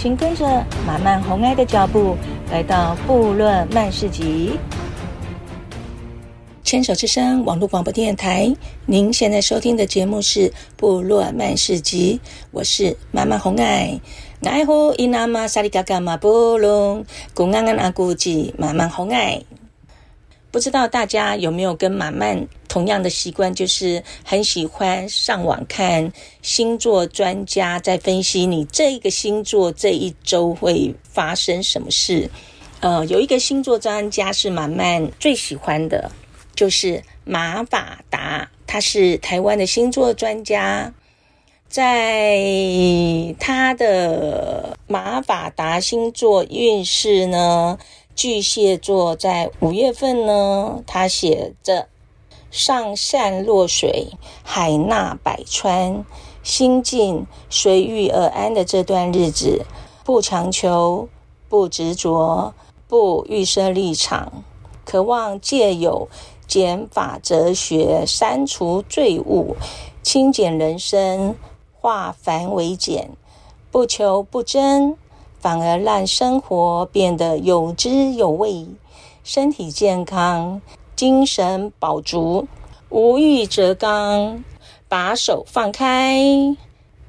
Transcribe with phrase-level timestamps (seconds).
[0.00, 2.16] 请跟着马漫红爱的脚步，
[2.52, 4.56] 来到布洛曼市集。
[6.62, 8.54] 牵手之声网络广播电台，
[8.86, 12.20] 您现在收听的节目是部落曼市集，
[12.52, 14.00] 我是马漫红爱。
[14.44, 17.04] 爱护伊那玛萨里嘎嘎马布隆，
[17.34, 19.42] 古安安阿古吉马漫红爱。
[20.52, 32.30] 不知道大家有没有跟马漫同样的习惯，就是很喜欢上网看星座专家在分析你这个星座这一周会发生什么事。
[32.80, 36.10] 呃，有一个星座专家是马漫最喜欢的。
[36.54, 40.92] 就是马法达，他是台湾的星座专家，
[41.68, 42.36] 在
[43.38, 47.78] 他的马法达星座运势呢，
[48.16, 51.86] 巨蟹座在五月份呢，他写着
[52.50, 54.08] “上善若水，
[54.42, 56.04] 海纳百川，
[56.42, 59.64] 心静随遇而安”的这段日子，
[60.04, 61.08] 不强求，
[61.48, 62.54] 不执着，
[62.86, 64.44] 不预设立场，
[64.84, 66.08] 渴望借由。
[66.46, 69.54] 减法哲学，删除罪恶，
[70.02, 71.34] 清简人生，
[71.78, 73.10] 化繁为简，
[73.70, 74.96] 不求不争，
[75.38, 78.66] 反而让生活变得有滋有味，
[79.22, 80.62] 身体健康，
[80.98, 82.48] 精神饱足，
[82.88, 84.42] 无欲则刚，
[84.88, 86.18] 把手放开，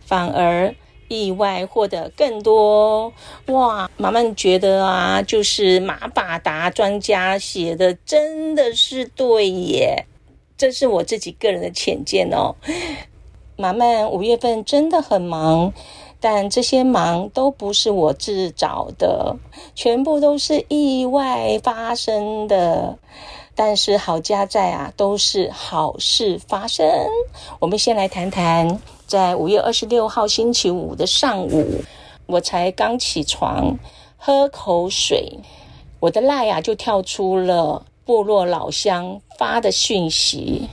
[0.05, 0.75] 反而。
[1.11, 3.11] 意外获得更多
[3.47, 3.89] 哇！
[3.97, 10.05] 马漫觉得啊，就是马法达专家写的真的是对耶，
[10.55, 12.53] 这是我自己个人的浅见哦。
[13.55, 15.73] 马漫五月份真的很忙，
[16.19, 19.35] 但这些忙都不是我自找的，
[19.73, 22.99] 全部都是意外发生的。
[23.61, 26.87] 但是好家在啊，都是好事发生。
[27.59, 28.79] 我们先来谈谈。
[29.05, 31.69] 在五月二十六号星期五的上午，
[32.25, 33.77] 我才刚起床，
[34.15, 35.37] 喝口水，
[35.99, 40.65] 我的赖啊就跳出了部落老乡发的讯息。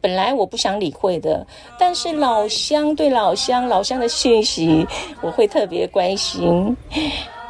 [0.00, 1.44] 本来我不想理会的，
[1.76, 4.86] 但是老乡对老乡，老乡的讯息
[5.20, 6.76] 我会特别关心。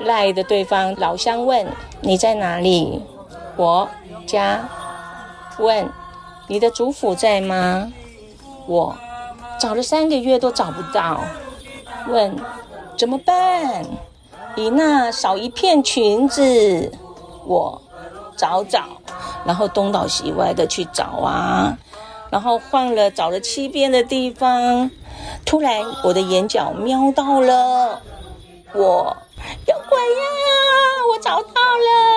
[0.00, 1.66] 赖的对方老乡问
[2.00, 2.98] ：“你在哪里？”
[3.58, 3.88] 我
[4.26, 4.68] 家。
[5.58, 5.88] 问
[6.48, 7.90] ：“你的祖父在吗？”
[8.66, 8.96] 我。
[9.58, 11.18] 找了三个月都找不到，
[12.08, 12.36] 问
[12.94, 13.86] 怎么办？
[14.54, 16.92] 伊娜少一片裙子，
[17.46, 17.80] 我
[18.36, 18.84] 找找，
[19.46, 21.78] 然后东倒西歪的去找啊，
[22.28, 24.90] 然后换了找了七遍的地方，
[25.46, 28.02] 突然我的眼角瞄到了，
[28.74, 29.16] 我
[29.66, 30.22] 有鬼呀！
[31.12, 32.15] 我找到了。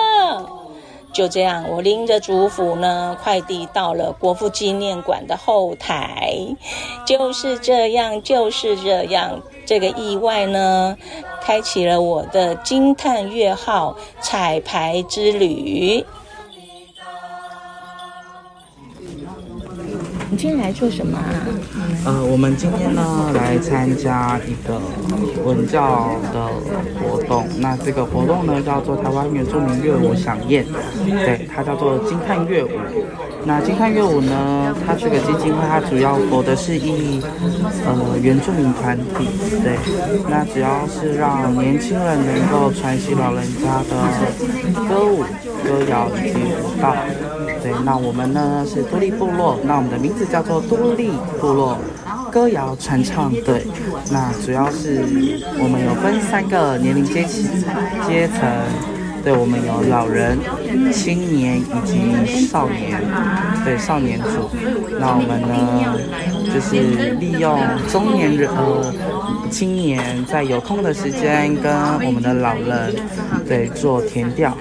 [1.12, 6.34] 就这样，我拎着祝福呢，快递到了国父纪念馆的后台。
[7.04, 10.96] 就是这样，就是这样，这个意外呢，
[11.42, 16.04] 开启了我的惊叹月号彩排之旅。
[20.40, 21.28] 今天来做什么啊？
[22.06, 24.80] 呃，我们今天呢来参加一个
[25.44, 26.48] 文教的
[26.96, 27.46] 活动。
[27.58, 30.64] 那这个活动呢叫做台湾原住民乐舞饗宴，
[31.04, 32.70] 对，它叫做惊叹乐舞。
[33.44, 37.20] 那惊叹乐舞呢，它这个基金会它主要活的是以
[37.84, 39.28] 呃原住民团体，
[39.62, 39.76] 对，
[40.26, 45.20] 那主要是让年轻人能够传习老人家的歌舞、
[45.62, 46.96] 歌谣以及舞蹈。
[47.62, 51.10] 对，那我们呢是多利部落，那我们的名字叫做多利
[51.40, 51.78] 部落
[52.30, 53.66] 歌谣传唱队。
[54.10, 55.04] 那主要是
[55.58, 57.44] 我们有分三个年龄阶级
[58.06, 58.40] 阶层，
[59.22, 60.38] 对，我们有老人、
[60.92, 63.02] 青年以及少年，
[63.64, 64.48] 对，少年组。
[64.98, 65.54] 那我们呢
[66.52, 68.92] 就是利用中年人呃
[69.50, 71.72] 青年在有空的时间跟
[72.06, 72.94] 我们的老人
[73.46, 74.56] 对做填调。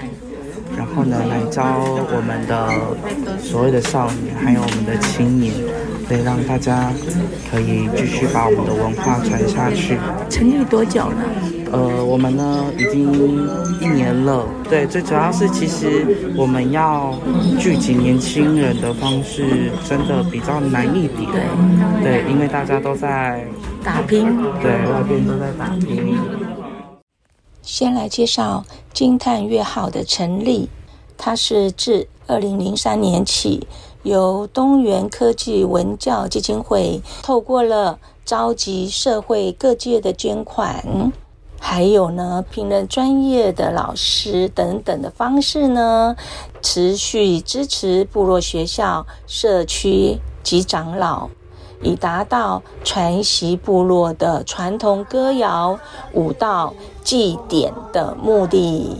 [1.00, 1.64] 然后呢，来教
[2.12, 5.54] 我们的所谓的少年，还有我们的青年，
[6.10, 6.92] 对，让大家
[7.50, 9.98] 可以继续把我们的文化传下去。
[10.30, 11.24] 成立多久了？
[11.72, 13.48] 呃，我们呢已经
[13.80, 14.46] 一年了。
[14.70, 17.14] 对，最主要是其实我们要
[17.60, 21.30] 聚集年轻人的方式真的比较难一点。
[21.32, 23.46] 对，对，因为大家都在
[23.84, 24.26] 打拼。
[24.62, 26.18] 对，外边都在打拼。
[27.62, 30.68] 先来介绍惊叹月号的成立，
[31.22, 33.68] 它是自二零零三年起，
[34.04, 41.12] 由东元科技文教基金会透过了召集社会各界的捐款，
[41.60, 46.16] 还有呢聘任专业的老师等等的方式呢，
[46.62, 51.28] 持续支持部落学校、社区及长老，
[51.82, 55.78] 以达到传习部落的传统歌谣、
[56.14, 56.74] 舞蹈、
[57.04, 58.96] 祭典的目的。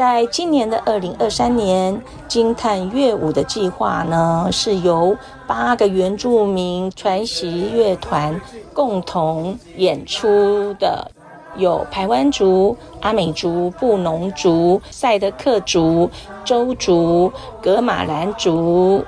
[0.00, 5.14] 在今年的二零二三年，惊叹乐舞的计划呢，是由
[5.46, 8.40] 八个原住民传习乐团
[8.72, 11.10] 共同演出的，
[11.54, 16.08] 有排湾族、阿美族、布农族、赛德克族、
[16.46, 17.30] 邹族、
[17.60, 19.04] 格马兰族，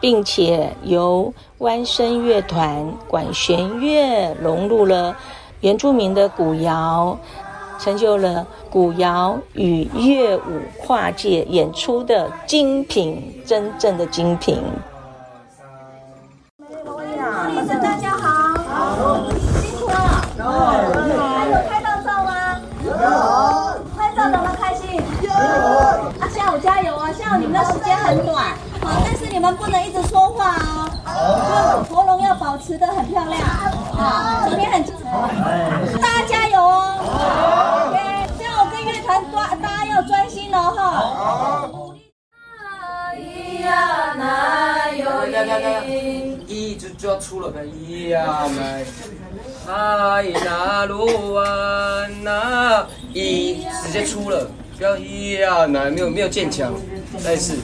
[0.00, 5.14] 并且由湾声乐团管弦乐融入了
[5.60, 7.18] 原住民的古谣。
[7.78, 14.62] 成就了古谣与乐舞跨界演出的精品，真正的精品。
[17.80, 19.16] 大家好，
[19.60, 19.94] 辛苦了。
[20.38, 22.60] 有，还有拍到照吗？
[22.84, 22.92] 有。
[23.96, 24.54] 拍照的吗？
[24.60, 25.00] 开心？
[25.22, 25.30] 有。
[25.30, 27.10] 啊，下午加油啊！
[27.12, 28.44] 下午你们的时间很短，
[28.80, 30.90] 好，但是你们不能一直说话哦。
[31.04, 31.84] 好。
[31.94, 33.40] 喉咙要保持得很漂亮。
[33.92, 35.10] 好，今天很精彩。
[35.98, 36.31] 大家
[39.62, 41.94] 加油哦。
[46.46, 48.84] 一就就要出了，咿呀来，
[49.66, 51.42] 嗨那鲁哇
[52.22, 56.72] 那一直接出了，不要咿呀来，没有没有渐强，
[57.18, 57.58] 再一次。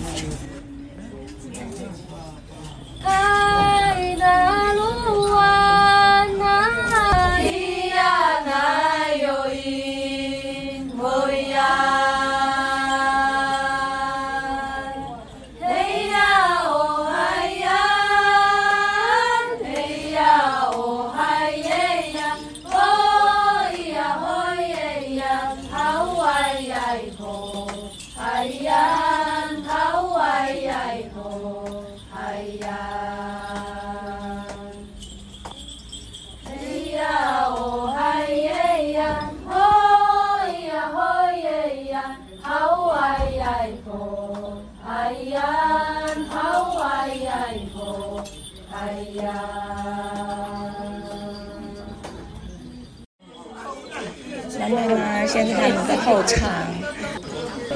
[54.69, 55.26] 妈妈呢？
[55.26, 56.50] 现在他们的后场，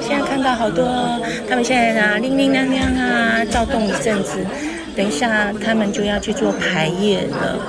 [0.01, 0.85] 现在看到好多，
[1.49, 4.45] 他们现在啊，铃铃亮亮啊，躁动一阵子，
[4.95, 7.59] 等一下他们就要去做排演了。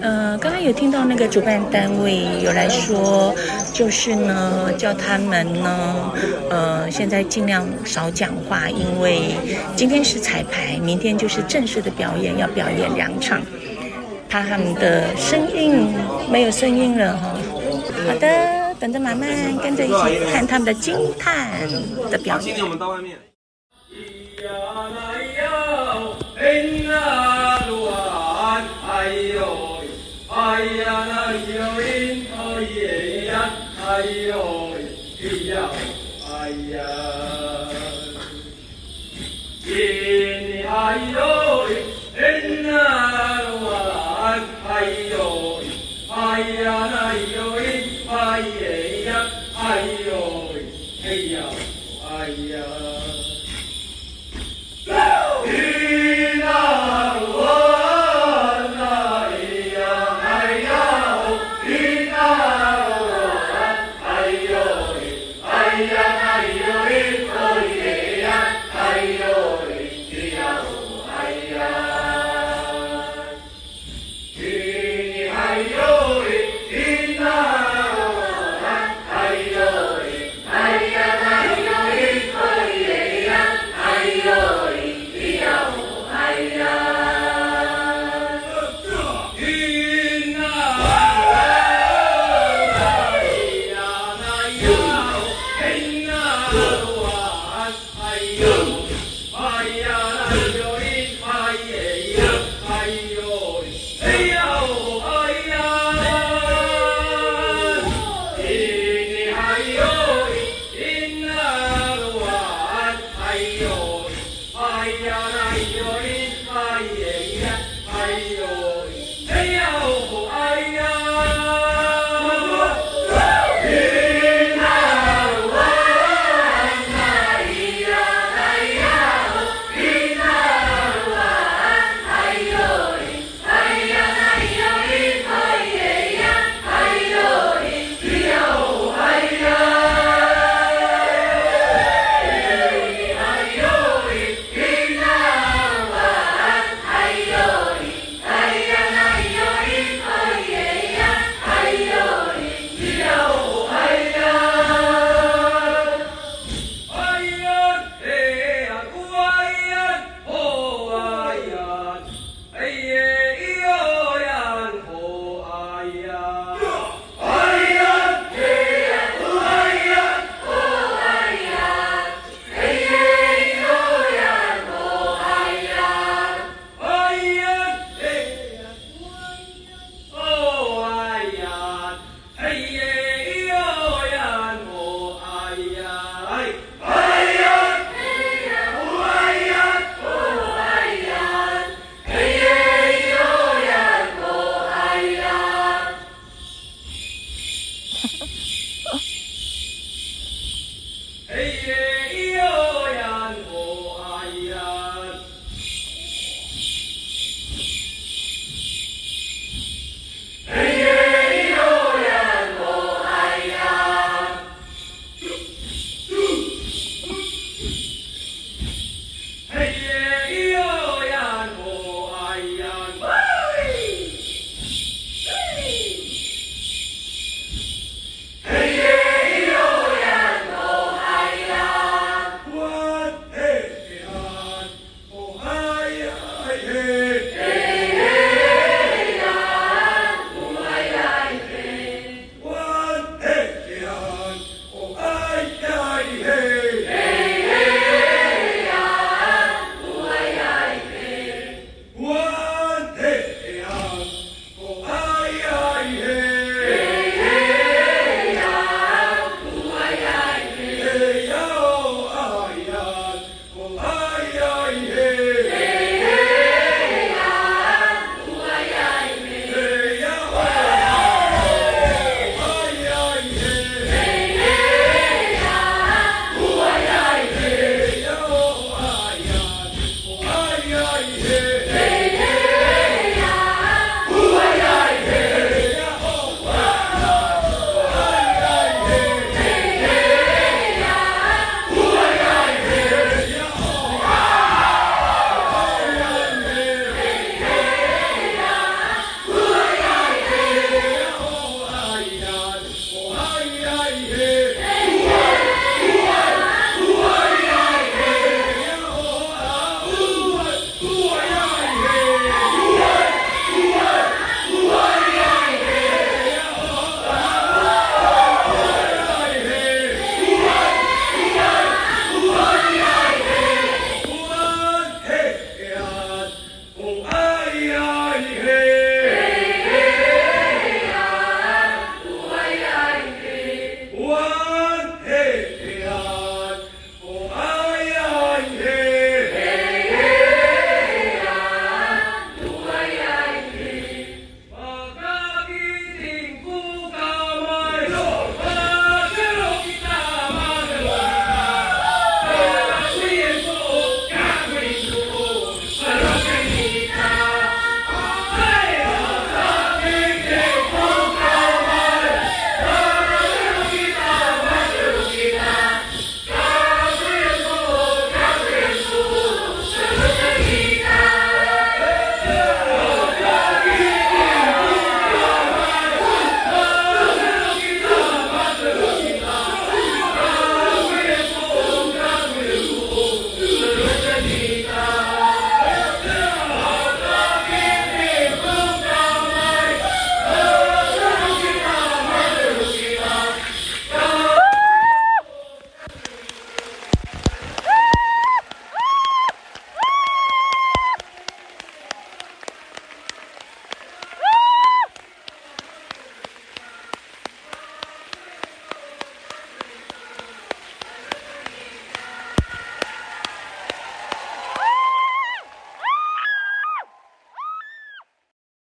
[0.00, 3.34] 呃，刚刚有听到那个主办单位有来说，
[3.72, 6.12] 就是呢，叫他们呢，
[6.50, 9.34] 呃，现在尽量少讲话，因为
[9.76, 13.40] 今天是彩排，明天就是正式的表演，要表演两场，
[14.28, 15.92] 怕他们的声音
[16.30, 17.34] 没有声音了哈。
[18.08, 19.26] 好的，等着妈妈
[19.62, 21.60] 跟着一起看他们的惊叹
[22.10, 22.56] 的表演。
[22.56, 22.64] 哎呦，
[26.40, 27.04] 哎呀，
[28.88, 29.44] 哎呦，
[30.30, 30.64] 哎
[33.26, 33.50] 呀，
[33.86, 34.00] 哎
[34.30, 34.68] 呦。